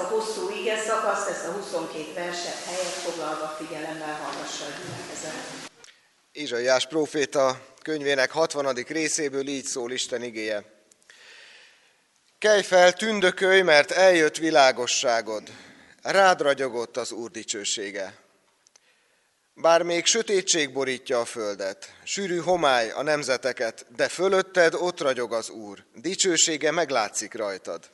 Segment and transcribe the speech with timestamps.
[0.00, 5.68] a hosszú ige szakaszt, ezt a 22 verset helyet foglalva figyelemmel hallgassa a gyülekezet.
[6.32, 8.74] Ézsaiás próféta könyvének 60.
[8.74, 10.64] részéből így szól Isten igéje.
[12.38, 15.42] Kelj fel, tündökölj, mert eljött világosságod,
[16.02, 18.14] rád ragyogott az Úr dicsősége.
[19.54, 25.50] Bár még sötétség borítja a földet, sűrű homály a nemzeteket, de fölötted ott ragyog az
[25.50, 27.90] Úr, dicsősége meglátszik rajtad.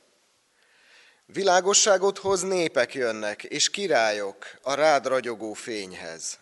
[1.33, 6.37] Világosságot hoz népek jönnek, és királyok a rád ragyogó fényhez.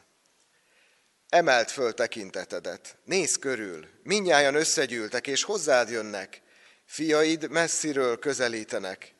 [1.29, 6.41] Emelt föl tekintetedet, nézz körül, minnyáján összegyűltek, és hozzád jönnek,
[6.85, 9.13] fiaid messziről közelítenek,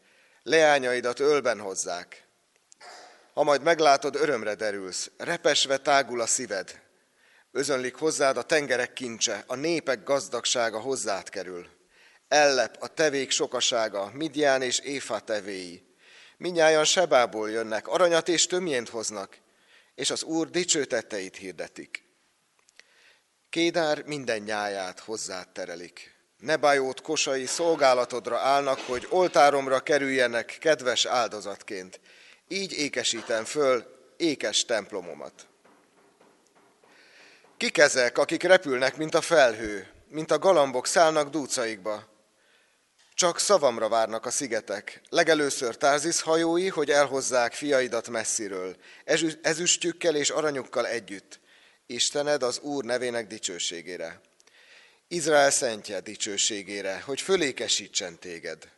[0.44, 2.27] leányaidat ölben hozzák.
[3.34, 6.81] Ha majd meglátod, örömre derülsz, repesve tágul a szíved.
[7.51, 11.75] Özönlik hozzád a tengerek kincse, a népek gazdagsága hozzád kerül.
[12.35, 15.84] Ellep a tevék sokasága, Midján és Éfa tevéi.
[16.38, 19.38] Minnyáján Sebából jönnek, aranyat és tömjént hoznak,
[19.94, 22.03] és az Úr dicsőtetteit hirdetik.
[23.50, 26.16] Kédár minden nyáját hozzád terelik.
[26.38, 32.00] Nebájót kosai szolgálatodra állnak, hogy oltáromra kerüljenek kedves áldozatként.
[32.47, 33.85] Így ékesítem föl
[34.18, 35.47] ékes templomomat.
[37.57, 42.13] Kik ezek, akik repülnek, mint a felhő, mint a galambok szállnak dúcaikba?
[43.15, 48.75] Csak szavamra várnak a szigetek, legelőször Tárzis hajói, hogy elhozzák fiaidat messziről,
[49.41, 51.39] ezüstjükkel és aranyukkal együtt,
[51.85, 54.21] Istened az Úr nevének dicsőségére.
[55.07, 58.71] Izrael szentje dicsőségére, hogy fölékesítsen téged.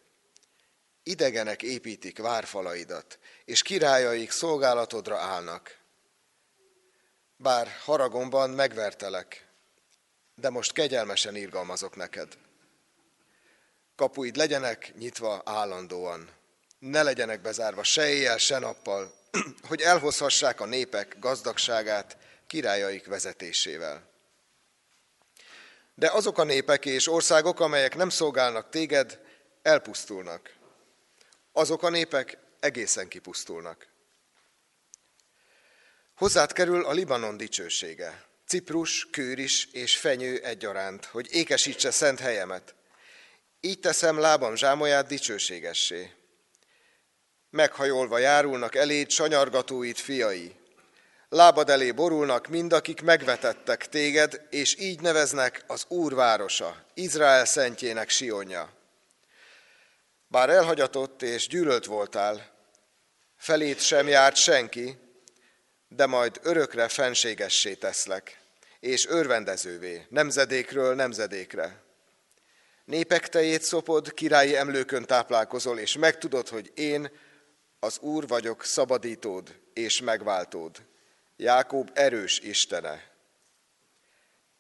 [1.04, 5.78] Idegenek építik várfalaidat, és királyaik szolgálatodra állnak.
[7.38, 9.48] Bár haragomban megvertelek,
[10.36, 12.38] de most kegyelmesen irgalmazok neked.
[13.98, 16.30] Kapuid legyenek nyitva állandóan,
[16.80, 19.14] ne legyenek bezárva se éjjel, se nappal,
[19.70, 24.10] hogy elhozhassák a népek gazdagságát királyaik vezetésével.
[25.96, 29.20] De azok a népek és országok, amelyek nem szolgálnak téged,
[29.62, 30.56] elpusztulnak.
[31.52, 33.88] Azok a népek egészen kipusztulnak.
[36.16, 42.76] Hozzád kerül a Libanon dicsősége, Ciprus, Kőris és Fenyő egyaránt, hogy ékesítse szent helyemet.
[43.60, 46.12] Így teszem lábam zsámolyát dicsőségessé.
[47.50, 50.56] Meghajolva járulnak eléd sanyargatóit fiai,
[51.30, 58.10] Lábad elé borulnak mind, akik megvetettek téged, és így neveznek az Úr városa, Izrael szentjének
[58.10, 58.74] Sionja.
[60.28, 62.52] Bár elhagyatott és gyűlölt voltál,
[63.38, 64.98] felét sem járt senki,
[65.88, 68.40] de majd örökre fenségessé teszlek,
[68.80, 71.84] és örvendezővé, nemzedékről nemzedékre.
[72.88, 77.12] Népek tejét szopod, királyi emlőkön táplálkozol, és megtudod, hogy én
[77.80, 80.86] az Úr vagyok, szabadítód és megváltód.
[81.36, 83.12] Jákob erős istene.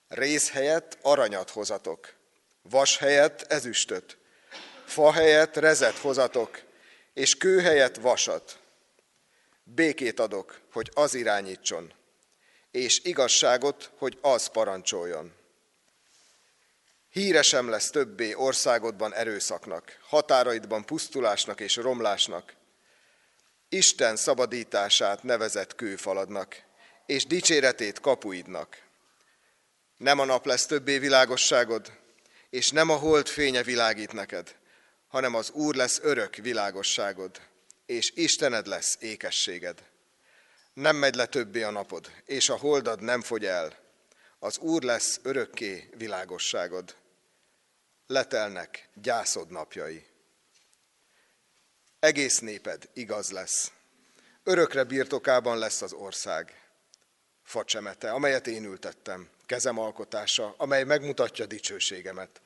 [0.07, 2.13] Rész helyett aranyat hozatok,
[2.61, 4.17] vas helyett ezüstöt,
[4.85, 6.61] fa helyett rezet hozatok,
[7.13, 8.59] és kő helyett vasat.
[9.63, 11.93] Békét adok, hogy az irányítson,
[12.71, 15.35] és igazságot, hogy az parancsoljon.
[17.17, 22.53] Híre sem lesz többé országodban erőszaknak, határaidban pusztulásnak és romlásnak.
[23.69, 26.63] Isten szabadítását nevezett kőfaladnak,
[27.05, 28.77] és dicséretét kapuidnak.
[29.97, 31.91] Nem a nap lesz többé világosságod,
[32.49, 34.55] és nem a hold fénye világít neked,
[35.07, 37.41] hanem az Úr lesz örök világosságod,
[37.85, 39.83] és Istened lesz ékességed.
[40.73, 43.73] Nem megy le többé a napod, és a holdad nem fogy el.
[44.39, 46.95] Az Úr lesz örökké világosságod.
[48.07, 50.05] Letelnek gyászod napjai.
[51.99, 53.71] Egész néped igaz lesz.
[54.43, 56.69] Örökre birtokában lesz az ország
[57.43, 62.41] facsemete, amelyet én ültettem, kezem alkotása, amely megmutatja dicsőségemet.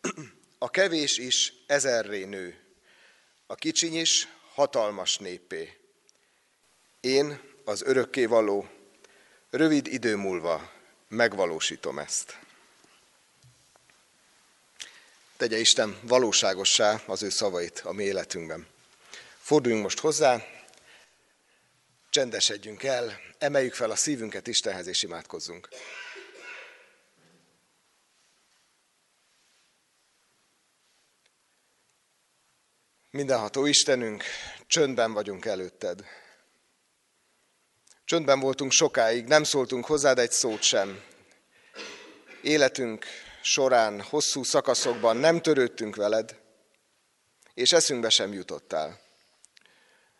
[0.58, 2.62] A kevés is ezerré nő,
[3.46, 5.76] a kicsiny is hatalmas népé.
[7.00, 7.84] Én, az
[8.28, 8.68] való,
[9.50, 10.72] rövid idő múlva
[11.08, 12.38] megvalósítom ezt.
[15.38, 18.66] Tegye Isten valóságossá az ő szavait a mi életünkben.
[19.38, 20.44] Forduljunk most hozzá,
[22.10, 25.68] csendesedjünk el, emeljük fel a szívünket Istenhez és imádkozzunk.
[33.10, 34.24] Mindenható Istenünk,
[34.66, 36.04] csöndben vagyunk előtted.
[38.04, 41.02] Csöndben voltunk sokáig, nem szóltunk hozzád egy szót sem.
[42.42, 43.06] Életünk
[43.48, 46.40] során, hosszú szakaszokban nem törődtünk veled,
[47.54, 49.00] és eszünkbe sem jutottál.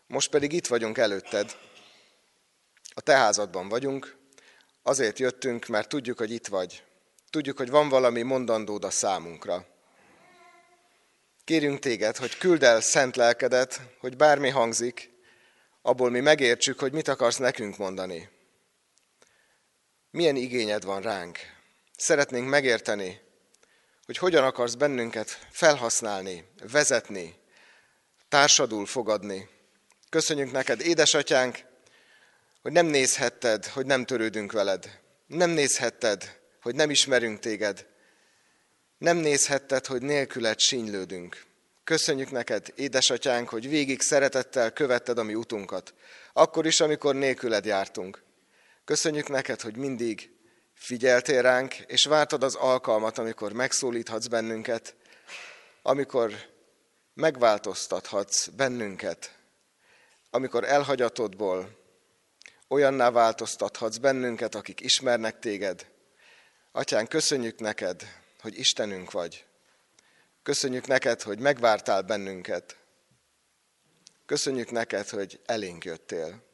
[0.07, 1.57] Most pedig itt vagyunk előtted,
[2.93, 4.17] a te házadban vagyunk,
[4.83, 6.83] azért jöttünk, mert tudjuk, hogy itt vagy.
[7.29, 9.65] Tudjuk, hogy van valami mondandód a számunkra.
[11.43, 15.09] Kérünk téged, hogy küld el szent lelkedet, hogy bármi hangzik,
[15.81, 18.29] abból mi megértsük, hogy mit akarsz nekünk mondani.
[20.11, 21.58] Milyen igényed van ránk.
[21.99, 23.19] Szeretnénk megérteni,
[24.05, 27.35] hogy hogyan akarsz bennünket felhasználni, vezetni,
[28.29, 29.49] társadul fogadni.
[30.09, 31.59] Köszönjük neked, édesatyánk,
[32.61, 34.99] hogy nem nézhetted, hogy nem törődünk veled.
[35.27, 37.85] Nem nézhetted, hogy nem ismerünk téged.
[38.97, 41.45] Nem nézhetted, hogy nélküled sínylődünk.
[41.83, 45.93] Köszönjük neked, édesatyánk, hogy végig szeretettel követted a mi utunkat,
[46.33, 48.23] akkor is, amikor nélküled jártunk.
[48.85, 50.37] Köszönjük neked, hogy mindig
[50.79, 54.95] figyeltél ránk, és vártad az alkalmat, amikor megszólíthatsz bennünket,
[55.81, 56.33] amikor
[57.13, 59.37] megváltoztathatsz bennünket,
[60.29, 61.77] amikor elhagyatodból
[62.67, 65.87] olyanná változtathatsz bennünket, akik ismernek téged.
[66.71, 68.03] Atyán, köszönjük neked,
[68.41, 69.45] hogy Istenünk vagy.
[70.43, 72.77] Köszönjük neked, hogy megvártál bennünket.
[74.25, 76.48] Köszönjük neked, hogy elénk jöttél.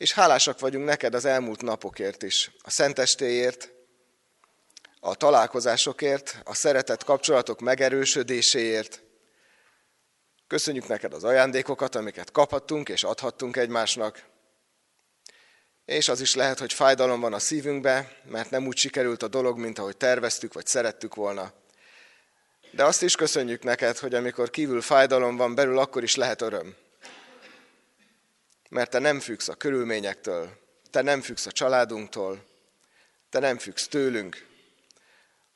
[0.00, 3.72] És hálásak vagyunk neked az elmúlt napokért is, a szentestéért,
[5.00, 9.02] a találkozásokért, a szeretett kapcsolatok megerősödéséért.
[10.46, 14.24] Köszönjük neked az ajándékokat, amiket kaphattunk és adhattunk egymásnak.
[15.84, 19.58] És az is lehet, hogy fájdalom van a szívünkbe, mert nem úgy sikerült a dolog,
[19.58, 21.52] mint ahogy terveztük, vagy szerettük volna.
[22.70, 26.76] De azt is köszönjük neked, hogy amikor kívül fájdalom van, belül akkor is lehet öröm.
[28.70, 30.58] Mert te nem függsz a körülményektől,
[30.90, 32.44] te nem függsz a családunktól,
[33.30, 34.46] te nem függsz tőlünk.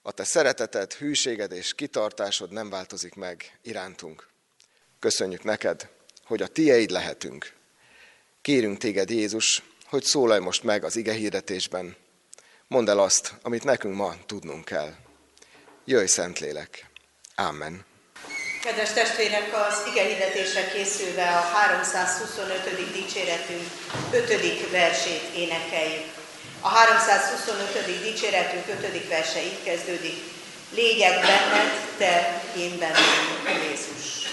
[0.02, 4.28] A te szereteted, hűséged és kitartásod nem változik meg irántunk.
[4.98, 5.88] Köszönjük neked,
[6.24, 7.52] hogy a tieid lehetünk.
[8.42, 11.96] Kérünk téged, Jézus, hogy szólalj most meg az ige hirdetésben.
[12.66, 14.94] Mondd el azt, amit nekünk ma tudnunk kell.
[15.84, 16.90] Jöjj, Szentlélek!
[17.34, 17.84] Amen.
[18.64, 22.92] Kedves testvérek, az ige hirdetésre készülve a 325.
[22.92, 23.66] dicséretünk
[24.10, 24.70] 5.
[24.70, 26.04] versét énekeljük.
[26.60, 28.02] A 325.
[28.02, 29.08] dicséretünk 5.
[29.08, 30.22] verse így kezdődik.
[30.70, 34.23] Légyek benned, te, én bennem, Jézus.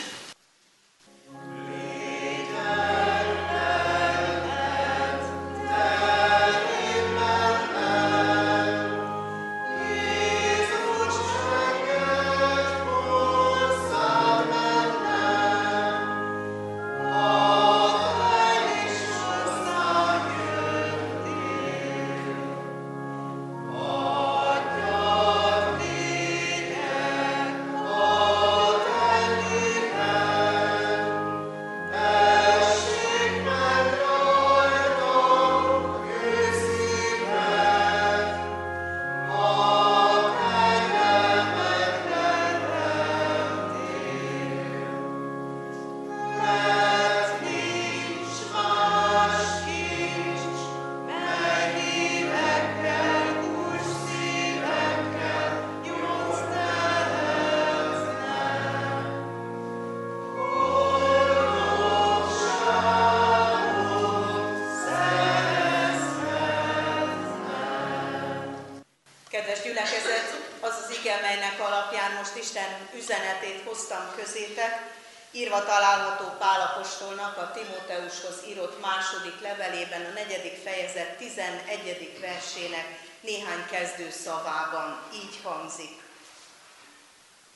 [75.61, 82.17] Írva található Pálapostolnak a Timóteushoz írott második levelében, a negyedik fejezet 11.
[82.21, 86.01] versének néhány kezdő szavában így hangzik.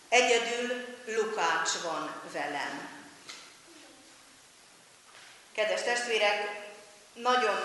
[0.10, 2.90] Egyedül Lukács van velem.
[5.56, 6.70] Kedves testvérek,
[7.14, 7.60] nagyon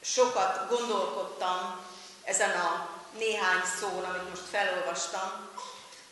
[0.00, 1.86] sokat gondolkodtam
[2.24, 5.48] ezen a néhány szón, amit most felolvastam,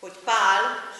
[0.00, 0.92] hogy Pál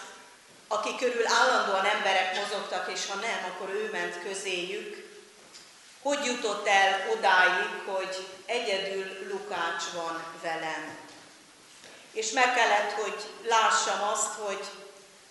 [0.67, 5.05] aki körül állandóan emberek mozogtak, és ha nem, akkor ő ment közéjük,
[6.01, 10.97] hogy jutott el odáig, hogy egyedül Lukács van velem.
[12.11, 14.65] És meg kellett, hogy lássam azt, hogy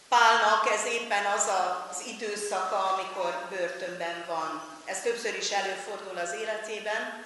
[0.09, 1.47] Pálnak ez éppen az
[1.91, 4.63] az időszaka, amikor börtönben van.
[4.85, 7.25] Ez többször is előfordul az életében,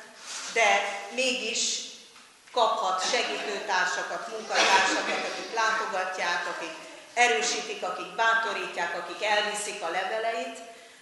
[0.52, 1.80] de mégis
[2.52, 6.87] kaphat segítőtársakat, munkatársakat, akik látogatják, akik
[7.18, 10.58] erősítik, akik bátorítják, akik elviszik a leveleit,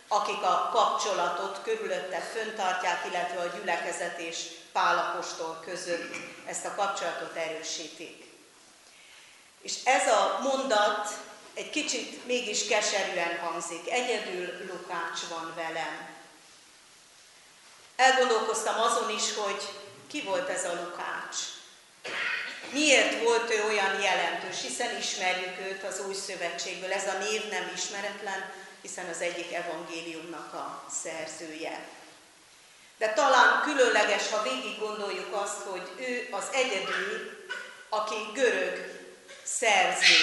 [0.09, 6.15] akik a kapcsolatot körülötte föntartják, illetve a gyülekezet és Pálapostól között
[6.47, 8.25] ezt a kapcsolatot erősítik.
[9.63, 11.09] És ez a mondat
[11.55, 13.91] egy kicsit mégis keserűen hangzik.
[13.91, 16.09] Egyedül Lukács van velem.
[17.97, 19.63] Elgondolkoztam azon is, hogy
[20.09, 21.16] ki volt ez a Lukács.
[22.73, 26.93] Miért volt ő olyan jelentős, hiszen ismerjük őt az új szövetségből.
[26.93, 31.89] Ez a név nem ismeretlen, hiszen az egyik evangéliumnak a szerzője.
[32.99, 37.45] De talán különleges, ha végig gondoljuk azt, hogy ő az egyedül,
[37.89, 39.05] aki görög
[39.43, 40.15] szerző.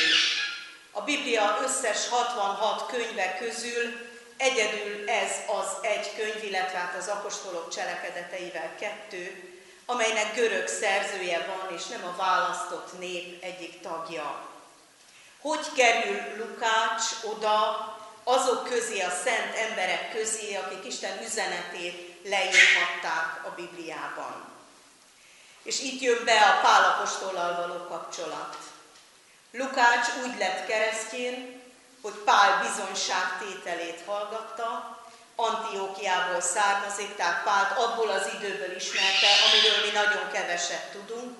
[0.92, 7.70] A Biblia összes 66 könyve közül egyedül ez az egy könyv, illetve hát az apostolok
[7.70, 9.53] cselekedeteivel kettő,
[9.94, 14.48] amelynek görög szerzője van, és nem a választott nép egyik tagja.
[15.42, 17.88] Hogy kerül Lukács oda
[18.24, 24.52] azok közé, a szent emberek közé, akik Isten üzenetét leírhatták a Bibliában?
[25.64, 28.58] És itt jön be a Pálapostollal való kapcsolat.
[29.52, 31.62] Lukács úgy lett keresztjén,
[32.02, 34.98] hogy Pál bizonyságtételét hallgatta,
[35.36, 41.38] Antiókiából származik, tehát Pált abból az időből ismerte, amiről mi nagyon keveset tudunk,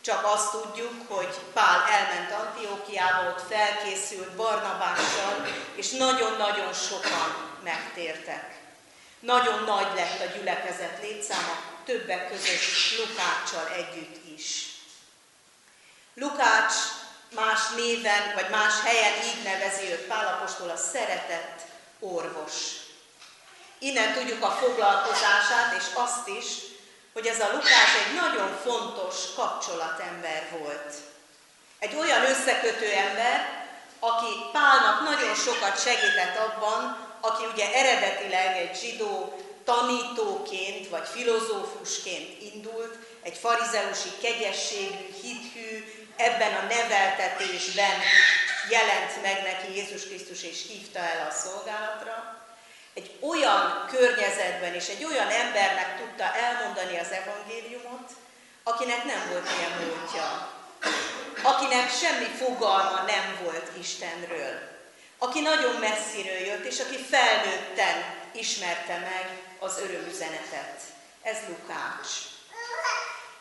[0.00, 8.54] csak azt tudjuk, hogy Pál elment Antiókiába, ott felkészült Barnabással, és nagyon-nagyon sokan megtértek.
[9.20, 14.66] Nagyon nagy lett a gyülekezet létszáma, többek között Lukáccsal együtt is.
[16.14, 16.74] Lukács
[17.34, 21.60] más néven, vagy más helyen így nevezi őt Pálapostól a szeretett
[21.98, 22.54] orvos.
[23.78, 26.46] Innen tudjuk a foglalkozását, és azt is,
[27.12, 30.94] hogy ez a Lukás egy nagyon fontos kapcsolatember volt.
[31.78, 33.66] Egy olyan összekötő ember,
[33.98, 42.98] aki Pálnak nagyon sokat segített abban, aki ugye eredetileg egy zsidó tanítóként vagy filozófusként indult,
[43.22, 45.84] egy farizeusi kegyességű, hithű,
[46.16, 48.00] ebben a neveltetésben
[48.70, 52.45] jelent meg neki Jézus Krisztus és hívta el a szolgálatra,
[52.96, 58.10] egy olyan környezetben és egy olyan embernek tudta elmondani az evangéliumot,
[58.62, 60.52] akinek nem volt ilyen múltja,
[61.42, 64.54] akinek semmi fogalma nem volt Istenről,
[65.18, 69.26] aki nagyon messziről jött, és aki felnőtten ismerte meg
[69.58, 70.80] az örömüzenetet.
[71.22, 72.10] Ez Lukács.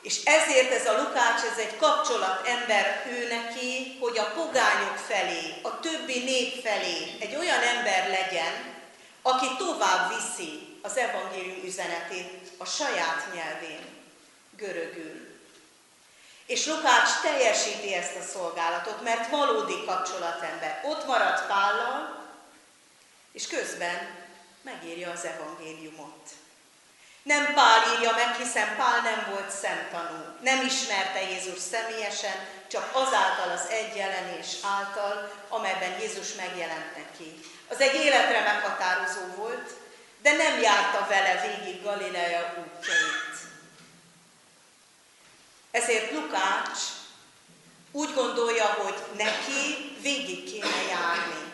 [0.02, 5.54] És ezért ez a Lukács, ez egy kapcsolat ember ő neki, hogy a pogányok felé,
[5.62, 8.75] a többi nép felé egy olyan ember legyen,
[9.28, 13.86] aki tovább viszi az evangélium üzenetét a saját nyelvén,
[14.58, 15.40] görögül.
[16.46, 20.82] És Lukács teljesíti ezt a szolgálatot, mert valódi kapcsolatember.
[20.84, 22.26] Ott maradt Pállal,
[23.32, 24.16] és közben
[24.62, 26.30] megírja az evangéliumot.
[27.26, 33.52] Nem Pál írja meg, hiszen Pál nem volt szemtanú, nem ismerte Jézus személyesen, csak azáltal
[33.52, 37.40] az egy jelenés által, amelyben Jézus megjelent neki.
[37.68, 39.70] Az egy életre meghatározó volt,
[40.22, 43.36] de nem járta vele végig Galilea útjait.
[45.72, 46.80] Ezért Lukács
[47.92, 51.45] úgy gondolja, hogy neki végig kéne járni.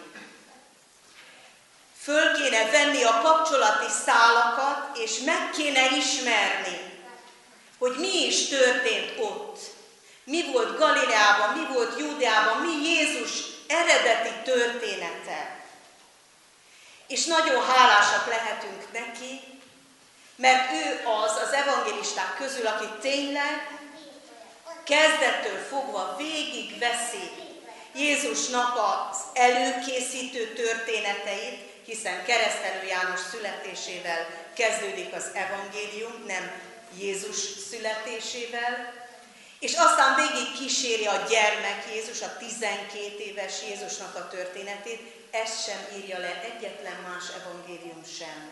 [2.04, 7.02] Föl kéne venni a kapcsolati szálakat, és meg kéne ismerni,
[7.78, 9.60] hogy mi is történt ott.
[10.24, 13.30] Mi volt Galileában, mi volt Júdeában, mi Jézus
[13.68, 15.60] eredeti története.
[17.08, 19.40] És nagyon hálásak lehetünk neki,
[20.36, 23.80] mert ő az az evangélisták közül, aki tényleg
[24.84, 27.32] kezdettől fogva végig veszi
[27.96, 36.52] Jézusnak az előkészítő történeteit, hiszen keresztelő János születésével kezdődik az evangélium, nem
[36.98, 37.38] Jézus
[37.70, 38.94] születésével,
[39.60, 45.80] és aztán végig kíséri a gyermek Jézus, a 12 éves Jézusnak a történetét, ezt sem
[45.98, 48.50] írja le egyetlen más evangélium sem.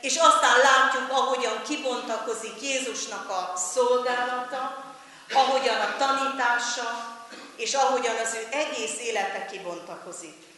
[0.00, 4.94] És aztán látjuk, ahogyan kibontakozik Jézusnak a szolgálata,
[5.32, 7.16] ahogyan a tanítása,
[7.56, 10.51] és ahogyan az ő egész élete kibontakozik.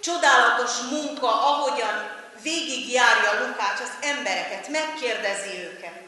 [0.00, 6.02] Csodálatos munka, ahogyan végigjárja Lukács az embereket, megkérdezi őket,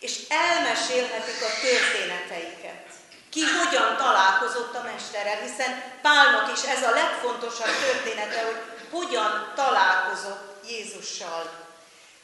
[0.00, 2.84] és elmesélhetik a történeteiket.
[3.30, 8.60] Ki hogyan találkozott a Mesterrel, hiszen Pálnak is ez a legfontosabb története, hogy
[8.90, 11.60] hogyan találkozott Jézussal.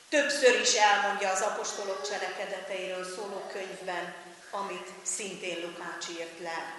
[0.08, 4.14] Többször is elmondja az apostolok cselekedeteiről szóló könyvben,
[4.50, 6.74] amit szintén Lukács írt le.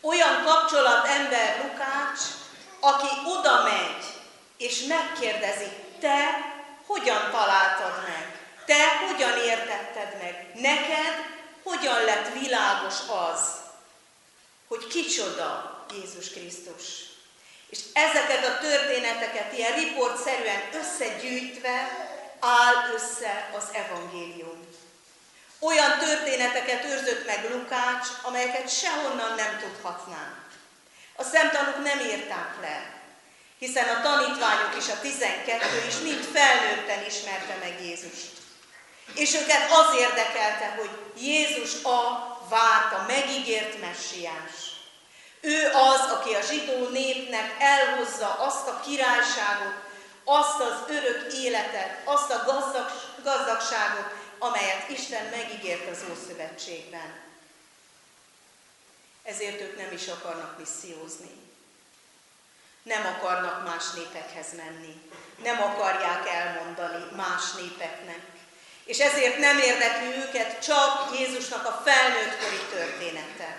[0.00, 2.20] Olyan kapcsolatember Lukács,
[2.84, 4.04] aki oda megy,
[4.56, 5.68] és megkérdezi,
[6.00, 6.52] te
[6.86, 8.38] hogyan találtad meg?
[8.66, 10.50] Te hogyan értetted meg?
[10.54, 11.14] Neked
[11.62, 13.40] hogyan lett világos az,
[14.68, 16.84] hogy kicsoda Jézus Krisztus?
[17.68, 22.08] És ezeket a történeteket ilyen riportszerűen összegyűjtve
[22.40, 24.66] áll össze az evangélium.
[25.58, 30.44] Olyan történeteket őrzött meg Lukács, amelyeket sehonnan nem tudhatnánk.
[31.16, 32.92] A szemtanúk nem írták le,
[33.58, 38.32] hiszen a tanítványok és a tizenkettő is mind felnőtten ismerte meg Jézust.
[39.14, 41.98] És őket az érdekelte, hogy Jézus a
[42.48, 44.52] várt, a megígért messiás.
[45.40, 49.74] Ő az, aki a zsidó népnek elhozza azt a királyságot,
[50.24, 52.90] azt az örök életet, azt a gazdag,
[53.22, 57.23] gazdagságot, amelyet Isten megígért az Ószövetségben.
[59.24, 61.30] Ezért ők nem is akarnak missziózni.
[62.82, 65.10] Nem akarnak más népekhez menni.
[65.42, 68.20] Nem akarják elmondani más népeknek.
[68.84, 73.56] És ezért nem érdekli őket csak Jézusnak a felnőttkori története.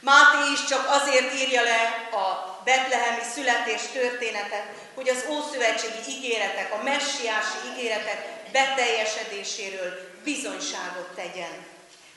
[0.00, 6.82] Máté is csak azért írja le a betlehemi születés történetet, hogy az ószövetségi ígéretek, a
[6.82, 11.71] messiási ígéretek beteljesedéséről bizonyságot tegyen.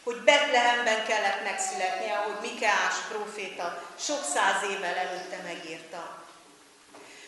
[0.05, 6.23] Hogy Betlehemben kellett megszületnie, ahogy Mikeás próféta sok száz évvel előtte megírta.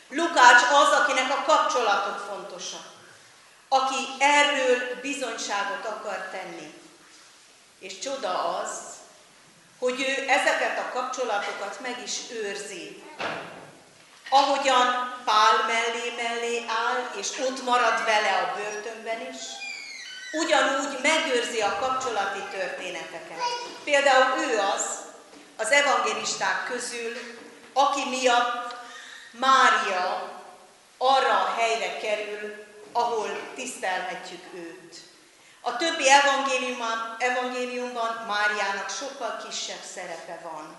[0.10, 2.86] Lukács az, akinek a kapcsolatok fontosak,
[3.68, 6.74] aki erről bizonyságot akar tenni.
[7.80, 8.70] És csoda az,
[9.80, 13.04] hogy ő ezeket a kapcsolatokat meg is őrzi.
[14.30, 19.67] Ahogyan Pál mellé mellé áll, és ott marad vele a börtönben is,
[20.32, 23.42] ugyanúgy megőrzi a kapcsolati történeteket.
[23.84, 24.86] Például ő az,
[25.58, 27.14] az evangélisták közül,
[27.74, 28.76] aki miatt
[29.32, 30.36] Mária
[30.98, 34.96] arra a helyre kerül, ahol tisztelhetjük őt.
[35.62, 40.76] A többi evangéliumban, evangéliumban Máriának sokkal kisebb szerepe van.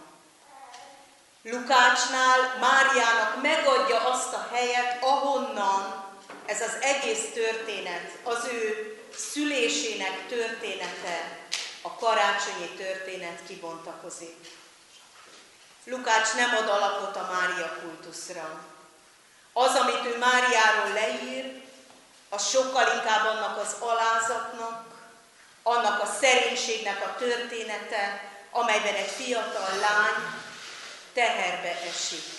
[1.43, 6.05] Lukácsnál Máriának megadja azt a helyet, ahonnan
[6.47, 11.47] ez az egész történet, az ő szülésének története,
[11.83, 14.57] a karácsonyi történet kibontakozik.
[15.85, 18.65] Lukács nem ad alapot a Mária kultuszra.
[19.53, 21.63] Az, amit ő Máriáról leír,
[22.29, 24.85] az sokkal inkább annak az alázatnak,
[25.63, 30.43] annak a szerénységnek a története, amelyben egy fiatal lány
[31.13, 32.37] teherbe esik.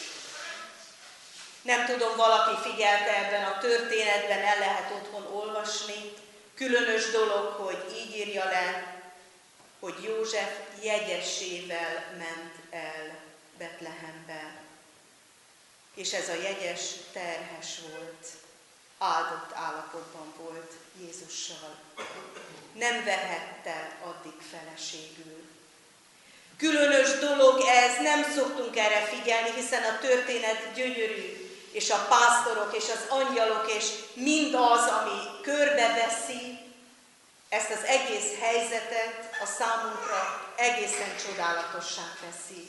[1.62, 6.14] Nem tudom, valaki figyelte ebben a történetben, el lehet otthon olvasni.
[6.60, 8.98] Különös dolog, hogy így írja le,
[9.80, 10.52] hogy József
[10.84, 13.16] jegyesével ment el
[13.58, 14.62] Betlehembe.
[15.94, 16.82] És ez a jegyes
[17.14, 18.28] terhes volt
[18.98, 21.76] áldott állapotban volt Jézussal.
[22.74, 25.44] Nem vehette addig feleségül.
[26.58, 32.84] Különös dolog ez, nem szoktunk erre figyelni, hiszen a történet gyönyörű, és a pásztorok, és
[32.84, 36.58] az angyalok, és mind az, ami körbeveszi
[37.50, 42.68] ezt az egész helyzetet, a számunkra egészen csodálatossá teszi.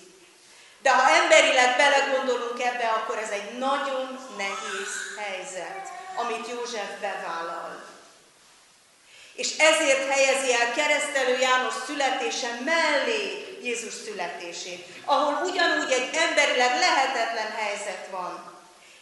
[0.83, 7.89] De ha emberileg belegondolunk ebbe, akkor ez egy nagyon nehéz helyzet amit József bevállal.
[9.35, 17.51] És ezért helyezi el keresztelő János születése mellé Jézus születését, ahol ugyanúgy egy emberileg lehetetlen
[17.51, 18.60] helyzet van.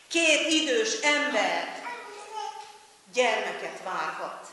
[0.08, 1.82] Két idős ember
[3.12, 4.46] gyermeket várhat.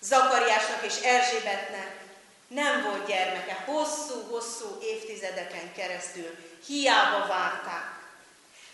[0.00, 2.00] Zakariásnak és Erzsébetnek
[2.48, 8.00] nem volt gyermeke, hosszú-hosszú évtizedeken keresztül hiába várták.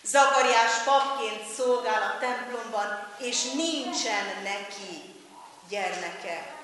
[0.02, 5.14] Zakariás papként szolgál a templomban, és nincsen neki
[5.68, 6.56] gyermeke.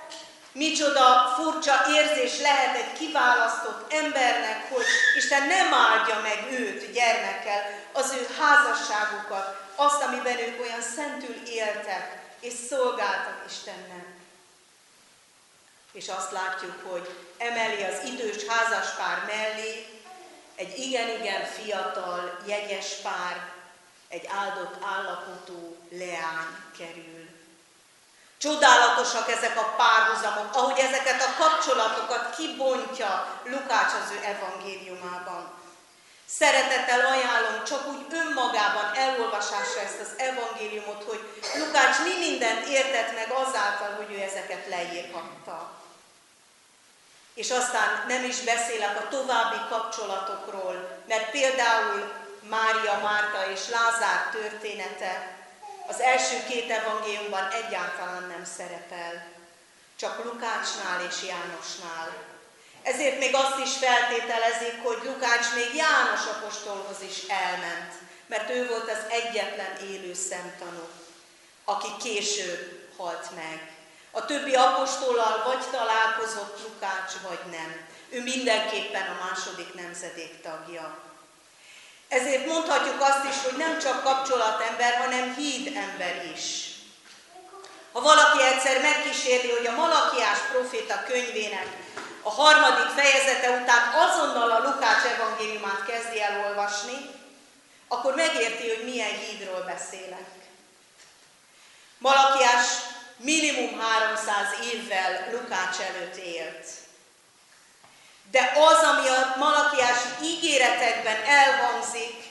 [0.53, 4.85] Micsoda furcsa érzés lehet egy kiválasztott embernek, hogy
[5.17, 12.23] Isten nem áldja meg őt gyermekkel, az ő házasságukat, azt, amiben ők olyan szentül éltek,
[12.41, 14.07] és szolgáltak Istennek.
[15.93, 19.87] És azt látjuk, hogy emeli az idős házaspár mellé
[20.55, 23.53] egy igen-igen fiatal, jegyes pár,
[24.09, 27.29] egy áldott állapotú leány kerül.
[28.39, 35.64] Csodálatosak ezek a párhuzamok, ahogy ezeket a kapcsolatokat kibontja Lukács az ő evangéliumában.
[36.27, 41.21] Szeretettel ajánlom csak úgy önmagában elolvasásra ezt az evangéliumot, hogy
[41.59, 45.83] Lukács mi mindent értett meg azáltal, hogy ő ezeket leírhatta.
[47.35, 52.13] És aztán nem is beszélek a további kapcsolatokról, mert például
[52.49, 55.37] Mária, Márta és Lázár története
[55.87, 59.27] az első két evangéliumban egyáltalán nem szerepel,
[59.97, 62.34] csak Lukácsnál és Jánosnál.
[62.85, 67.93] Ezért még azt is feltételezik, hogy Lukács még János apostolhoz is elment,
[68.27, 70.89] mert ő volt az egyetlen élő szemtanú,
[71.65, 73.73] aki később halt meg.
[74.11, 77.87] A többi apostollal vagy találkozott Lukács, vagy nem.
[78.09, 80.99] Ő mindenképpen a második nemzedék tagja.
[82.09, 86.73] Ezért mondhatjuk azt is, hogy nem csak kapcsolatember, hanem híd ember is.
[87.93, 91.67] Ha valaki egyszer megkísérli, hogy a Malakiás proféta könyvének
[92.27, 97.11] a harmadik fejezete után azonnal a Lukács evangéliumát kezdi el olvasni,
[97.89, 100.29] akkor megérti, hogy milyen hídról beszélek.
[101.99, 102.67] Malakiás
[103.17, 106.67] minimum 300 évvel Lukács előtt élt.
[108.31, 112.25] De az, ami a malakiási ígéretekben elhangzik,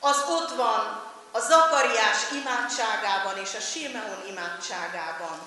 [0.00, 5.38] az ott van a Zakariás imádságában és a Simeon imádságában.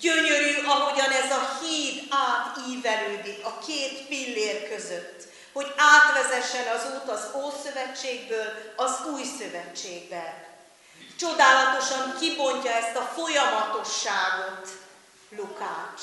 [0.00, 7.28] Gyönyörű, ahogyan ez a híd átívelődik a két pillér között, hogy átvezessen az út az
[7.34, 10.50] Ószövetségből az Új Szövetségbe.
[11.18, 14.68] Csodálatosan kibontja ezt a folyamatosságot
[15.36, 16.02] Lukács.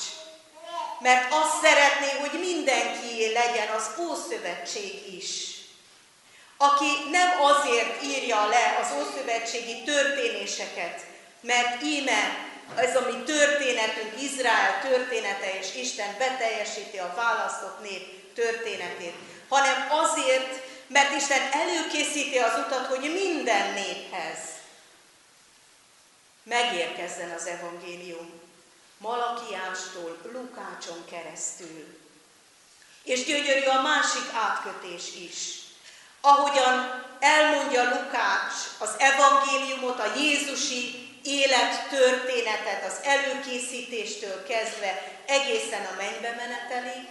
[1.00, 5.58] Mert azt szeretné, hogy mindenkié legyen az Ószövetség is.
[6.56, 11.00] Aki nem azért írja le az Ószövetségi történéseket,
[11.40, 19.14] mert íme ez a mi történetünk, Izrael története, és Isten beteljesíti a választott nép történetét,
[19.48, 24.38] hanem azért, mert Isten előkészíti az utat, hogy minden néphez
[26.42, 28.30] megérkezzen az evangélium.
[28.98, 31.98] Malakiástól Lukácson keresztül.
[33.02, 35.58] És gyönyörű a másik átkötés is.
[36.20, 46.34] Ahogyan elmondja Lukács az evangéliumot, a Jézusi élet történetet az előkészítéstől kezdve egészen a mennybe
[46.36, 47.08] menetelig,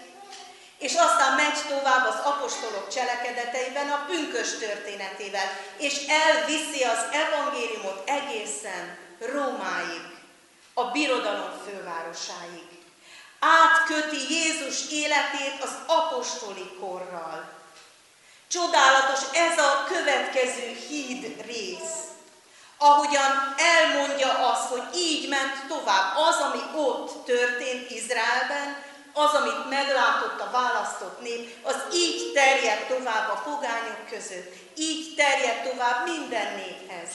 [0.78, 8.98] és aztán megy tovább az apostolok cselekedeteiben a pünkös történetével, és elviszi az evangéliumot egészen
[9.20, 10.02] Rómáig,
[10.74, 12.68] a birodalom fővárosáig.
[13.40, 17.54] Átköti Jézus életét az apostoli korral.
[18.48, 22.10] Csodálatos ez a következő híd rész,
[22.82, 26.16] ahogyan elmondja azt, hogy így ment tovább.
[26.18, 33.30] Az, ami ott történt Izraelben, az, amit meglátott a választott nép, az így terjed tovább
[33.30, 37.10] a pogányok között, így terjed tovább minden néphez.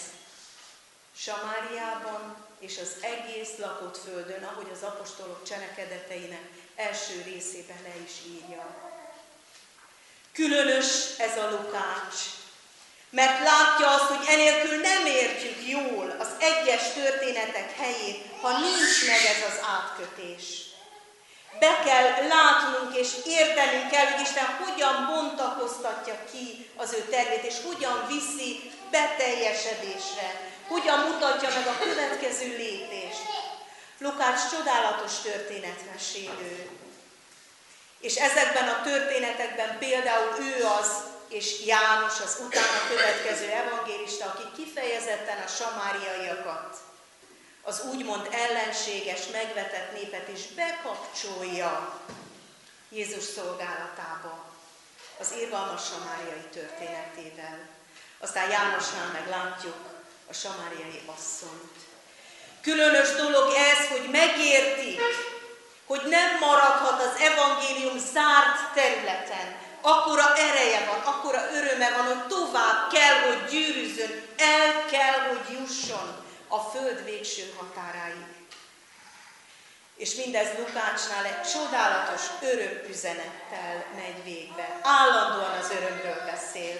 [1.16, 6.42] Samáriában és az egész lakott földön, ahogy az apostolok cselekedeteinek
[6.77, 8.66] első részében le is írja.
[10.33, 12.18] Különös ez a Lukács,
[13.14, 19.22] mert látja azt, hogy enélkül nem értjük jól az egyes történetek helyét, ha nincs meg
[19.35, 20.44] ez az átkötés.
[21.59, 27.55] Be kell látnunk és értenünk kell, hogy Isten hogyan bontakoztatja ki az ő tervét, és
[27.66, 30.29] hogyan viszi beteljesedésre,
[30.68, 33.27] hogyan mutatja meg a következő lépést.
[33.98, 36.70] Lukács csodálatos történetmesélő.
[38.00, 45.42] És ezekben a történetekben például ő az, és János az utána következő evangélista, aki kifejezetten
[45.42, 46.77] a samáriaiakat,
[47.62, 52.01] az úgymond ellenséges, megvetett népet is bekapcsolja
[52.88, 54.44] Jézus szolgálatába,
[55.18, 57.59] az irgalmas samáriai történetével.
[58.18, 59.77] Aztán Jánosnál meg látjuk
[60.29, 61.77] a samáriai asszonyt.
[62.61, 65.01] Különös dolog ez, hogy megértik,
[65.87, 72.92] hogy nem maradhat az evangélium zárt területen, akkora ereje van, akkora öröme van, hogy tovább
[72.92, 78.33] kell, hogy gyűrűzön, el kell, hogy jusson a föld végső határáig.
[79.97, 84.81] És mindez Lukácsnál egy csodálatos örömüzenettel megy végbe.
[84.83, 86.77] Állandóan az örömről beszél.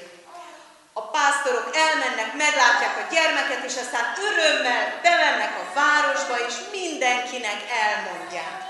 [0.93, 8.63] A pásztorok elmennek, meglátják a gyermeket, és aztán örömmel bemennek a városba, és mindenkinek elmondják.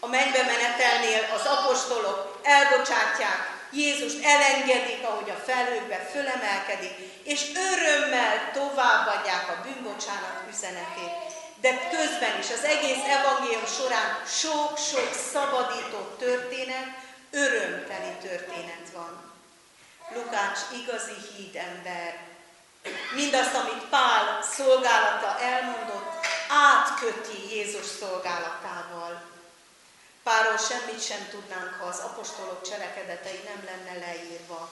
[0.00, 9.48] A mennybe menetelnél az apostolok elbocsátják Jézust elengedik, ahogy a felhőkbe fölemelkedik, és örömmel továbbadják
[9.48, 11.14] a bűnbocsánat üzenetét.
[11.60, 16.88] De közben is az egész evangélium során sok-sok szabadító történet,
[17.30, 19.32] örömteli történet van.
[20.14, 22.18] Lukács igazi hídember.
[23.14, 29.29] Mindazt, amit Pál szolgálata elmondott, átköti Jézus szolgálatával.
[30.22, 34.68] Páról semmit sem tudnánk, ha az apostolok cselekedetei nem lenne leírva.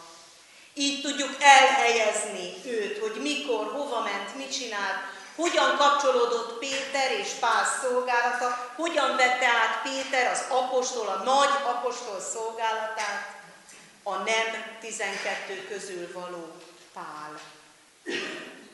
[0.74, 4.98] Így tudjuk elhelyezni őt, hogy mikor, hova ment, mit csinált,
[5.36, 12.20] hogyan kapcsolódott Péter és Pál szolgálata, hogyan vette át Péter az apostol, a nagy apostol
[12.20, 13.36] szolgálatát,
[14.02, 16.52] a nem 12 közül való
[16.92, 17.40] Pál.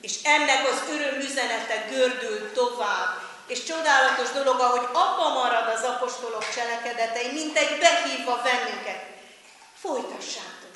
[0.01, 7.33] És ennek az örömüzenete gördül tovább, és csodálatos dolog, ahogy abba marad az apostolok cselekedetei,
[7.33, 9.03] mint egy behívva bennünket.
[9.81, 10.75] Folytassátok!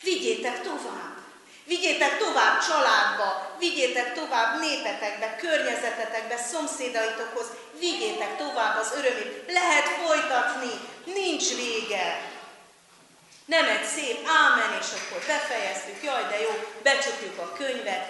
[0.00, 1.16] Vigyétek tovább!
[1.64, 7.46] Vigyétek tovább családba, vigyétek tovább népetekbe, környezetetekbe, szomszédaitokhoz,
[7.78, 9.44] vigyétek tovább az örömét.
[9.46, 10.70] Lehet folytatni,
[11.04, 12.34] nincs vége.
[13.44, 16.50] Nem egy szép ámen, és akkor befejeztük, jaj de jó,
[16.82, 18.08] becsukjuk a könyvet,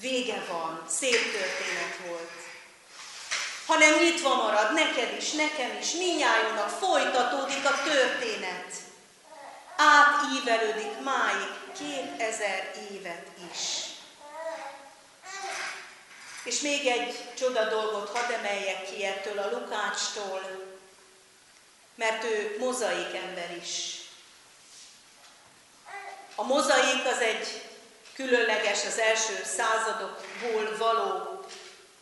[0.00, 2.43] vége van, szép történet volt.
[3.66, 8.72] Hanem nyitva marad neked is, nekem is, minnyájunknak folytatódik a történet.
[9.76, 11.48] Átívelődik máig,
[12.16, 13.58] 2000 évet is.
[16.44, 20.42] És még egy csoda dolgot hadd emeljek ki ettől a Lukácstól,
[21.94, 24.00] mert ő mozaik ember is.
[26.34, 27.62] A mozaik az egy
[28.14, 31.40] különleges az első századokból való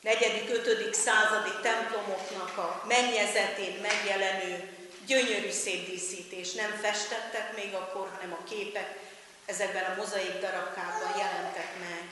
[0.02, 6.52] negyedik, ötödik századi templomoknak a mennyezetén megjelenő gyönyörű szép díszítés.
[6.52, 8.88] Nem festettek még akkor, hanem a képek
[9.46, 12.02] ezekben a mozaik darabkában jelentek meg.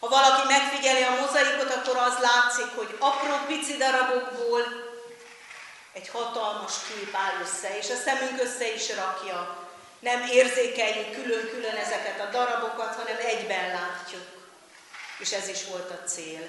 [0.00, 4.62] Ha valaki megfigyeli a mozaikot, akkor az látszik, hogy apró pici darabokból
[5.92, 9.68] egy hatalmas kép áll össze, és a szemünk össze is rakja.
[9.98, 14.26] Nem érzékeljük külön-külön ezeket a darabokat, hanem egyben látjuk.
[15.18, 16.48] És ez is volt a cél.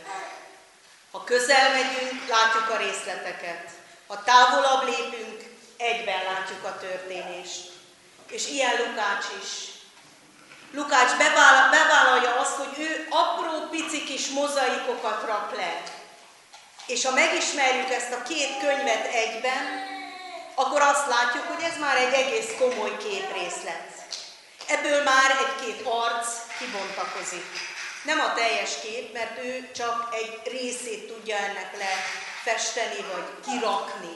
[1.14, 3.70] Ha közel megyünk, látjuk a részleteket.
[4.08, 5.42] Ha távolabb lépünk,
[5.78, 7.72] egyben látjuk a történést.
[8.30, 9.50] És ilyen Lukács is.
[10.72, 15.84] Lukács bevállal, bevállalja azt, hogy ő apró pici kis mozaikokat rak le.
[16.86, 19.64] És ha megismerjük ezt a két könyvet egyben,
[20.56, 23.92] akkor azt látjuk, hogy ez már egy egész komoly képrészlet.
[24.68, 27.73] Ebből már egy-két arc kibontakozik.
[28.04, 34.16] Nem a teljes kép, mert ő csak egy részét tudja ennek lefesteni vagy kirakni.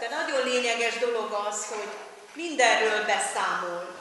[0.00, 1.88] De nagyon lényeges dolog az, hogy
[2.32, 3.96] mindenről beszámol.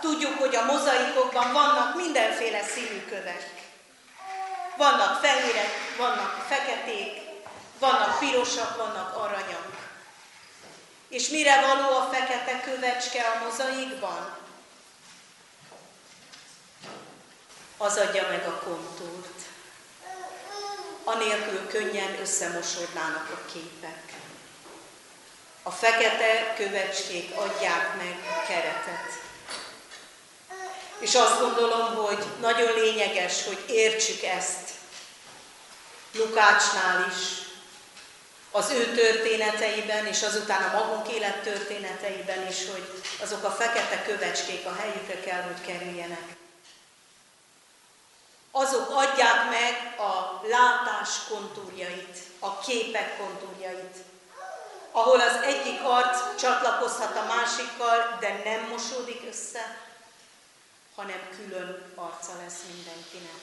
[0.00, 3.50] Tudjuk, hogy a mozaikokban vannak mindenféle színű kövek.
[4.76, 7.20] Vannak fehérek, vannak feketék,
[7.78, 9.90] vannak pirosak, vannak aranyak.
[11.08, 14.36] És mire való a fekete kövecske a mozaikban?
[17.82, 19.40] Az adja meg a kontúrt.
[21.04, 24.02] Anélkül könnyen összemosodnának a képek.
[25.62, 29.20] A fekete kövecskék adják meg keretet.
[30.98, 34.70] És azt gondolom, hogy nagyon lényeges, hogy értsük ezt
[36.12, 37.42] Lukácsnál is,
[38.50, 44.74] az ő történeteiben, és azután a magunk élettörténeteiben is, hogy azok a fekete kövecskék a
[44.74, 46.40] helyükre kell, hogy kerüljenek.
[48.54, 53.96] Azok adják meg a látás kontúrjait, a képek kontúrjait,
[54.90, 59.76] ahol az egyik arc csatlakozhat a másikkal, de nem mosódik össze,
[60.96, 63.40] hanem külön arca lesz mindenkinek.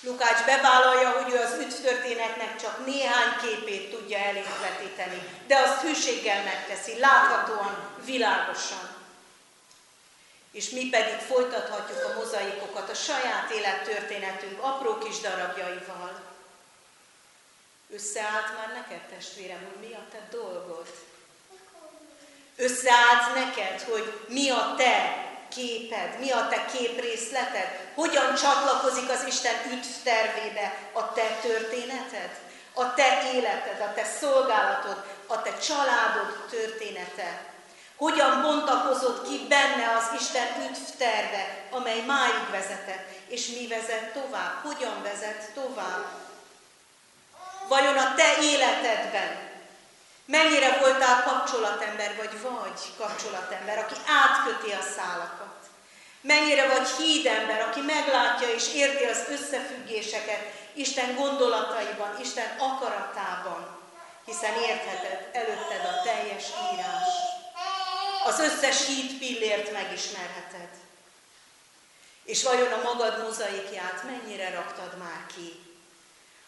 [0.00, 6.98] Lukács bevállalja, hogy ő az üdvtörténetnek csak néhány képét tudja elénkvetíteni, de azt hűséggel megteszi,
[6.98, 8.97] láthatóan, világosan.
[10.58, 16.20] És mi pedig folytathatjuk a mozaikokat a saját élettörténetünk apró kis darabjaival.
[17.90, 20.86] Összeállt már neked, testvérem, hogy mi a te dolgod?
[22.56, 29.72] Összeállt neked, hogy mi a te képed, mi a te képrészleted, hogyan csatlakozik az Isten
[29.72, 32.30] üdv tervébe a te történeted,
[32.72, 37.56] a te életed, a te szolgálatod, a te családod története.
[37.98, 44.64] Hogyan bontakozott ki benne az Isten üdv terve, amely máig vezetett, és mi vezet tovább,
[44.64, 46.06] hogyan vezet tovább.
[47.68, 49.48] Vajon a te életedben
[50.28, 55.56] Mennyire voltál kapcsolatember, vagy vagy kapcsolatember, aki átköti a szálakat?
[56.20, 63.78] Mennyire vagy hídember, aki meglátja és érti az összefüggéseket Isten gondolataiban, Isten akaratában,
[64.24, 67.08] hiszen értheted előtted a teljes írás.
[68.28, 70.68] Az összes híd pillért megismerheted.
[72.24, 75.52] És vajon a magad mozaikját mennyire raktad már ki?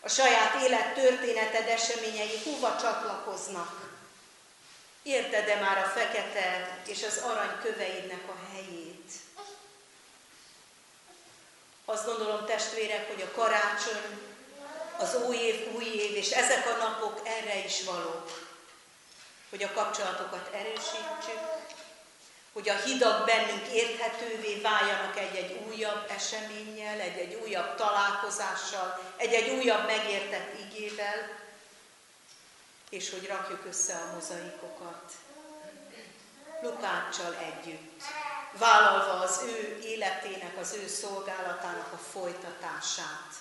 [0.00, 3.98] A saját élet történeted eseményei hova csatlakoznak?
[5.02, 9.12] Érted-e már a fekete és az arany köveidnek a helyét?
[11.84, 14.18] Azt gondolom, testvérek, hogy a karácsony,
[14.98, 18.48] az új év, új év, és ezek a napok erre is valók,
[19.50, 21.59] hogy a kapcsolatokat erősítsük,
[22.52, 30.58] hogy a hidak bennünk érthetővé váljanak egy-egy újabb eseménnyel, egy-egy újabb találkozással, egy-egy újabb megértett
[30.58, 31.38] igével,
[32.90, 35.12] és hogy rakjuk össze a mozaikokat.
[36.62, 38.02] Lukáccsal együtt,
[38.58, 43.32] vállalva az ő életének, az ő szolgálatának a folytatását,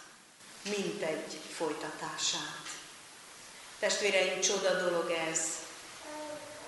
[0.62, 2.68] mint egy folytatását.
[3.80, 5.40] Testvéreim, csoda dolog ez,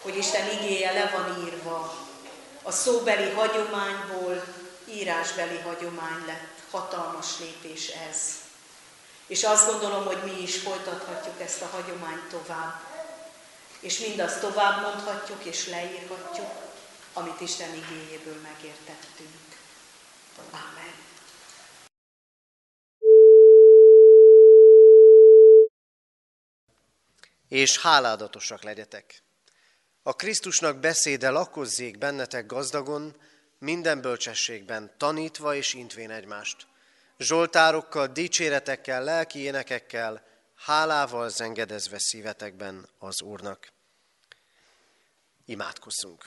[0.01, 2.09] hogy Isten igéje le van írva,
[2.63, 4.43] a szóbeli hagyományból
[4.89, 6.49] írásbeli hagyomány lett.
[6.71, 8.17] Hatalmas lépés ez.
[9.27, 12.81] És azt gondolom, hogy mi is folytathatjuk ezt a hagyományt tovább.
[13.79, 16.51] És mindazt tovább mondhatjuk és leírhatjuk,
[17.13, 19.57] amit Isten igényéből megértettünk.
[20.51, 20.93] Amen.
[27.47, 29.23] És háládatosak legyetek.
[30.03, 33.15] A Krisztusnak beszéde lakozzék bennetek gazdagon,
[33.57, 36.67] minden bölcsességben, tanítva és intvén egymást.
[37.17, 43.71] Zsoltárokkal, dicséretekkel, lelki énekekkel, hálával zengedezve szívetekben az Úrnak.
[45.45, 46.25] Imádkozzunk!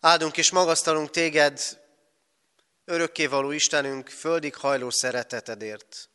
[0.00, 1.80] Áldunk és magasztalunk téged,
[2.84, 6.09] örökkévaló Istenünk, földig hajló szeretetedért.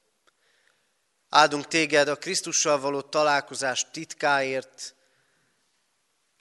[1.30, 4.96] Áldunk téged a Krisztussal való találkozás titkáért,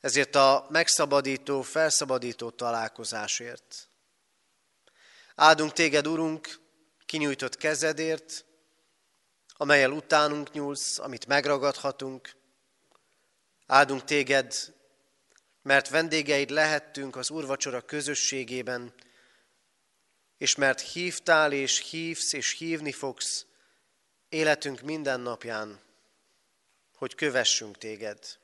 [0.01, 3.89] ezért a megszabadító, felszabadító találkozásért.
[5.35, 6.61] Áldunk téged, Urunk,
[7.07, 8.45] kinyújtott kezedért,
[9.57, 12.37] amelyel utánunk nyúlsz, amit megragadhatunk.
[13.67, 14.75] Áldunk téged,
[15.63, 18.95] mert vendégeid lehettünk az Urvacsora közösségében,
[20.39, 23.47] és mert hívtál és hívsz és hívni fogsz
[24.29, 25.81] életünk minden napján,
[26.97, 28.39] hogy kövessünk téged.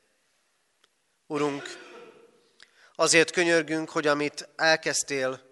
[1.27, 1.63] Urunk,
[2.95, 5.49] azért könyörgünk, hogy amit elkezdtél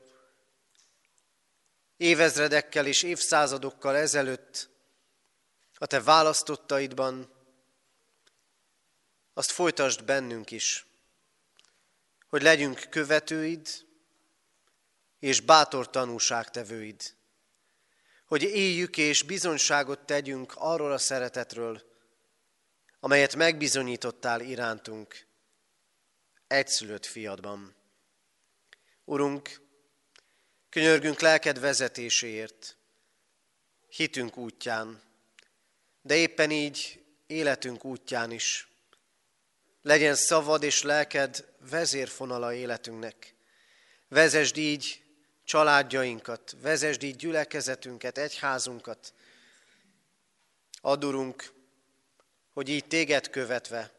[1.97, 4.69] évezredekkel és évszázadokkal ezelőtt
[5.73, 7.33] a te választottaidban,
[9.33, 10.85] azt folytasd bennünk is,
[12.27, 13.87] hogy legyünk követőid
[15.19, 17.15] és bátor tanúságtevőid
[18.29, 21.81] hogy éljük és bizonyságot tegyünk arról a szeretetről,
[22.99, 25.25] amelyet megbizonyítottál irántunk
[26.47, 27.75] egyszülött fiadban.
[29.03, 29.61] Urunk,
[30.69, 32.77] könyörgünk lelked vezetéséért,
[33.87, 35.01] hitünk útján,
[36.01, 38.67] de éppen így életünk útján is.
[39.81, 43.33] Legyen szavad és lelked vezérfonala életünknek.
[44.07, 45.03] Vezesd így
[45.49, 49.13] családjainkat, vezesd így gyülekezetünket, egyházunkat.
[50.81, 51.53] Adurunk,
[52.53, 53.91] hogy így téged követve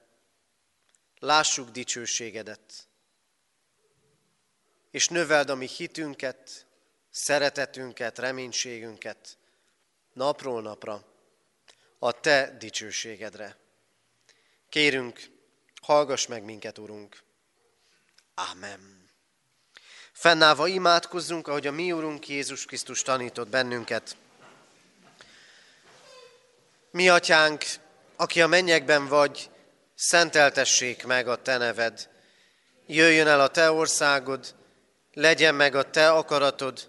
[1.18, 2.88] lássuk dicsőségedet,
[4.90, 6.66] és növeld a mi hitünket,
[7.10, 9.38] szeretetünket, reménységünket
[10.12, 11.04] napról napra
[11.98, 13.56] a Te dicsőségedre.
[14.68, 15.30] Kérünk,
[15.82, 17.22] hallgass meg minket, Urunk.
[18.34, 18.99] Amen.
[20.20, 24.16] Fennállva imádkozzunk, ahogy a mi Urunk Jézus Krisztus tanított bennünket.
[26.90, 27.64] Mi, Atyánk,
[28.16, 29.50] aki a mennyekben vagy,
[29.94, 32.08] szenteltessék meg a Te neved.
[32.86, 34.54] Jöjjön el a Te országod,
[35.12, 36.88] legyen meg a Te akaratod,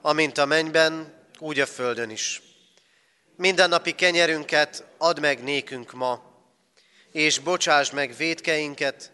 [0.00, 2.42] amint a mennyben, úgy a földön is.
[3.36, 6.22] Minden napi kenyerünket add meg nékünk ma,
[7.12, 9.12] és bocsáss meg védkeinket,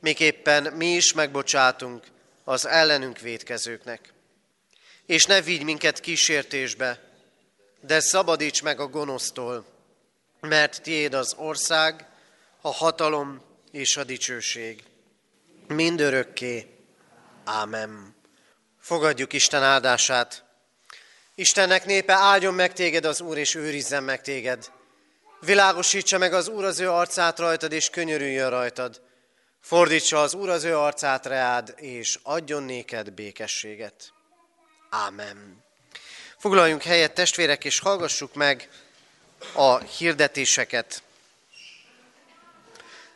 [0.00, 2.12] miképpen mi is megbocsátunk
[2.44, 4.12] az ellenünk védkezőknek.
[5.06, 7.00] És ne vigy minket kísértésbe,
[7.80, 9.64] de szabadíts meg a gonosztól,
[10.40, 12.08] mert tiéd az ország,
[12.60, 14.82] a hatalom és a dicsőség.
[15.68, 16.66] Mindörökké.
[17.44, 18.14] Ámen.
[18.80, 20.44] Fogadjuk Isten áldását.
[21.34, 24.72] Istennek népe áldjon meg téged az Úr, és őrizzen meg téged.
[25.40, 29.02] Világosítsa meg az Úr az ő arcát rajtad, és könyörüljön rajtad.
[29.64, 34.12] Fordítsa az Úr az ő arcát reád, és adjon néked békességet.
[34.90, 35.64] Ámen.
[36.38, 38.68] Foglaljunk helyet, testvérek, és hallgassuk meg
[39.52, 41.02] a hirdetéseket.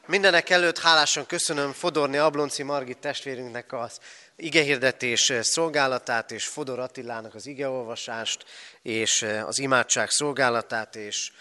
[0.07, 3.99] Mindenek előtt hálásan köszönöm Fodorni Ablonci Margit testvérünknek az
[4.37, 8.45] igehirdetés szolgálatát, és Fodor Attilának az igeolvasást,
[8.83, 11.33] és az imádság szolgálatát, és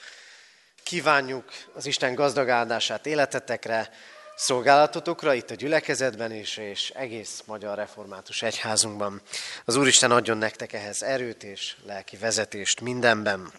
[0.84, 3.90] kívánjuk az Isten gazdag áldását életetekre,
[4.38, 9.22] szolgálatotokra itt a gyülekezetben is, és egész Magyar Református Egyházunkban.
[9.66, 13.52] Az Úristen adjon nektek ehhez erőt és lelki vezetést mindenben.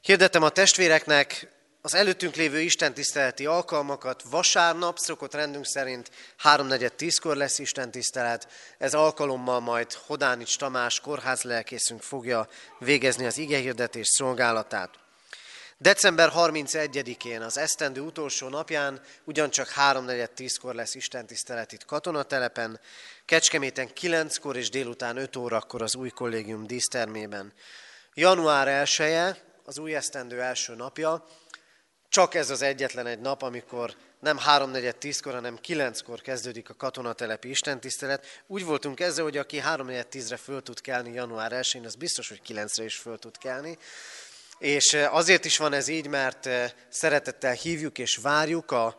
[0.00, 1.48] Hirdetem a testvéreknek
[1.82, 4.22] az előttünk lévő istentiszteleti alkalmakat.
[4.30, 6.10] Vasárnap szokott rendünk szerint
[6.42, 8.48] 3.4.10-kor lesz istentisztelet.
[8.78, 12.48] Ez alkalommal majd Hodánics Tamás kórházlelkészünk fogja
[12.78, 14.99] végezni az igehirdetés szolgálatát.
[15.82, 22.80] December 31-én, az esztendő utolsó napján, ugyancsak 3.4.10-kor lesz istentisztelet itt katonatelepen,
[23.24, 27.52] Kecskeméten 9-kor és délután 5 órakor az új kollégium dísztermében.
[28.14, 31.24] Január 1 -e, az új esztendő első napja,
[32.08, 38.42] csak ez az egyetlen egy nap, amikor nem 3.4.10-kor, hanem 9-kor kezdődik a katonatelepi istentisztelet.
[38.46, 42.84] Úgy voltunk ezzel, hogy aki 3.4.10-re föl tud kelni január 1-én, az biztos, hogy 9-re
[42.84, 43.78] is föl tud kelni.
[44.60, 46.48] És azért is van ez így, mert
[46.88, 48.96] szeretettel hívjuk és várjuk a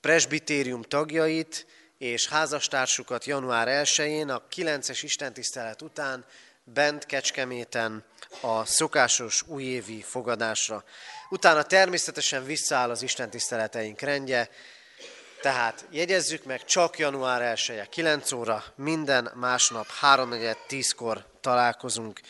[0.00, 1.66] presbitérium tagjait
[1.98, 6.24] és házastársukat január 1-én, a 9-es istentisztelet után
[6.64, 8.04] bent Kecskeméten
[8.40, 10.84] a szokásos újévi fogadásra.
[11.30, 14.48] Utána természetesen visszaáll az istentiszteleteink rendje,
[15.42, 22.20] tehát jegyezzük meg, csak január 1 -e, 9 óra, minden másnap 3-10-kor találkozunk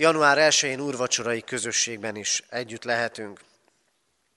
[0.00, 3.40] január 1-én úrvacsorai közösségben is együtt lehetünk.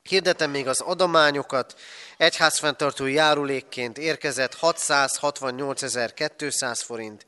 [0.01, 1.79] Hirdetem még az adományokat.
[2.17, 7.25] Egyházfenntartó járulékként érkezett 668.200 forint,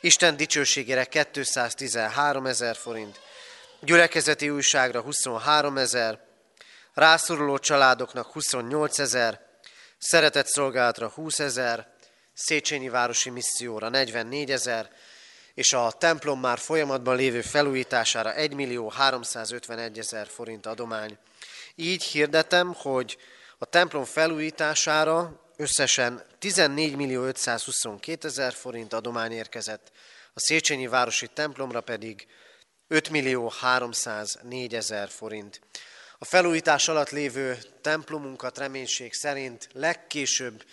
[0.00, 3.20] Isten dicsőségére 213 ezer forint,
[3.80, 6.18] gyülekezeti újságra 23 ezer,
[6.94, 9.40] rászoruló családoknak 28 ezer,
[9.98, 11.90] szeretett szolgálatra 20 ezer,
[12.34, 14.90] Széchenyi Városi Misszióra 44 ezer,
[15.54, 21.18] és a templom már folyamatban lévő felújítására 1 millió 351 ezer forint adomány.
[21.74, 23.18] Így hirdetem, hogy
[23.58, 29.92] a templom felújítására összesen 14 millió 522 ezer forint adomány érkezett,
[30.34, 32.26] a Széchenyi Városi templomra pedig
[32.88, 35.60] 5 millió 304 ezer forint.
[36.18, 40.64] A felújítás alatt lévő templomunkat reménység szerint legkésőbb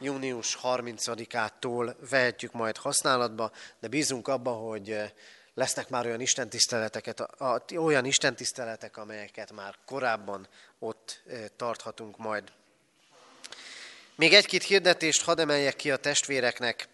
[0.00, 5.10] június 30-ától vehetjük majd használatba, de bízunk abba, hogy eh,
[5.54, 7.22] lesznek már olyan istentiszteleteket,
[7.76, 12.52] olyan istentiszteletek, amelyeket már korábban ott eh, tarthatunk majd.
[14.14, 16.88] Még egy-két hirdetést hadd emeljek ki a testvéreknek.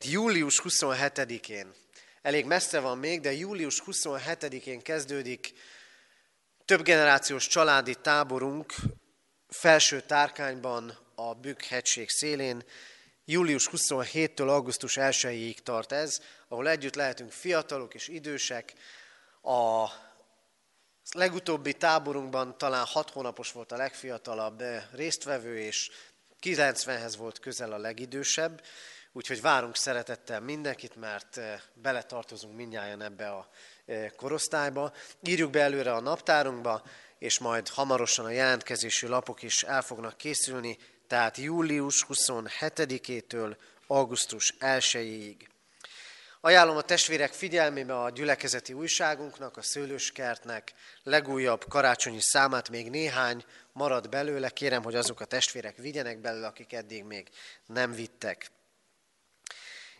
[0.00, 1.74] Július 27-én,
[2.22, 5.52] elég messze van még, de július 27-én kezdődik
[6.64, 8.74] több generációs családi táborunk
[9.48, 12.62] felső tárkányban a Bükk hegység szélén.
[13.24, 18.74] Július 27-től augusztus 1-ig tart ez, ahol együtt lehetünk fiatalok és idősek.
[19.42, 19.88] A
[21.12, 24.62] legutóbbi táborunkban talán 6 hónapos volt a legfiatalabb
[24.92, 25.90] résztvevő, és
[26.42, 28.62] 90-hez volt közel a legidősebb,
[29.12, 33.48] úgyhogy várunk szeretettel mindenkit, mert eh, beletartozunk mindjárt ebbe a
[33.86, 34.92] eh, korosztályba.
[35.22, 36.82] Írjuk be előre a naptárunkba,
[37.18, 40.78] és majd hamarosan a jelentkezési lapok is el fognak készülni,
[41.08, 43.56] tehát július 27-től
[43.86, 45.36] augusztus 1-ig.
[46.40, 54.08] Ajánlom a testvérek figyelmébe a gyülekezeti újságunknak, a Szőlőskertnek legújabb karácsonyi számát, még néhány marad
[54.08, 54.48] belőle.
[54.48, 57.28] Kérem, hogy azok a testvérek vigyenek belőle, akik eddig még
[57.66, 58.50] nem vittek.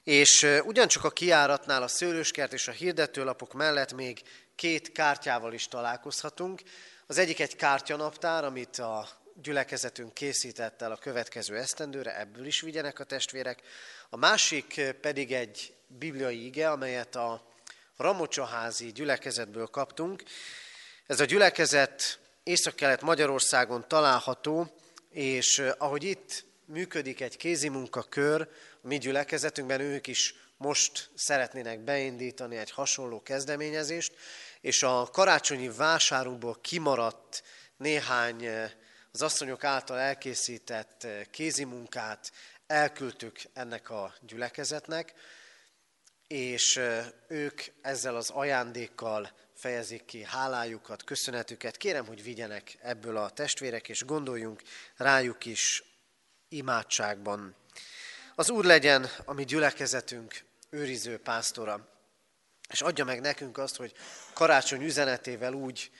[0.04, 4.22] És ugyancsak a kiáratnál a Szőlőskert és a hirdetőlapok mellett még
[4.54, 6.62] két kártyával is találkozhatunk.
[7.06, 9.08] Az egyik egy kártyanaptár, amit a
[9.42, 13.62] gyülekezetünk készített el a következő esztendőre, ebből is vigyenek a testvérek.
[14.08, 17.46] A másik pedig egy bibliai ige, amelyet a
[17.96, 20.22] Ramocsaházi gyülekezetből kaptunk.
[21.06, 24.76] Ez a gyülekezet észak-kelet Magyarországon található,
[25.10, 28.48] és ahogy itt működik egy kézimunkakör,
[28.82, 34.12] a mi gyülekezetünkben ők is most szeretnének beindítani egy hasonló kezdeményezést,
[34.60, 37.42] és a karácsonyi vásárunkból kimaradt
[37.76, 38.46] néhány
[39.18, 42.32] az asszonyok által elkészített kézimunkát
[42.66, 45.12] elküldtük ennek a gyülekezetnek,
[46.26, 46.80] és
[47.28, 51.76] ők ezzel az ajándékkal fejezik ki hálájukat, köszönetüket.
[51.76, 54.62] Kérem, hogy vigyenek ebből a testvérek, és gondoljunk
[54.96, 55.84] rájuk is
[56.48, 57.54] imádságban.
[58.34, 61.88] Az Úr legyen a mi gyülekezetünk őriző pásztora,
[62.68, 63.92] és adja meg nekünk azt, hogy
[64.32, 65.90] karácsony üzenetével úgy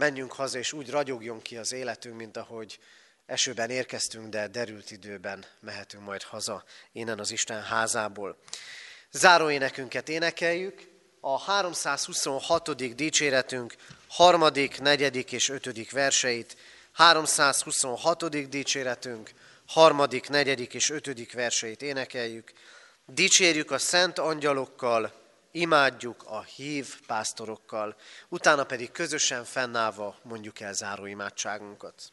[0.00, 2.78] menjünk haza, és úgy ragyogjon ki az életünk, mint ahogy
[3.26, 8.36] esőben érkeztünk, de derült időben mehetünk majd haza innen az Isten házából.
[9.10, 10.88] Záróénekünket énekeljük,
[11.20, 12.94] a 326.
[12.94, 13.74] dicséretünk
[14.08, 16.56] harmadik, negyedik és ötödik verseit,
[16.92, 18.48] 326.
[18.48, 19.30] dicséretünk
[19.66, 22.52] harmadik, negyedik és ötödik verseit énekeljük.
[23.06, 25.19] Dicsérjük a szent angyalokkal,
[25.50, 27.96] imádjuk a hív pásztorokkal,
[28.28, 32.12] utána pedig közösen fennállva mondjuk el záró imádságunkat.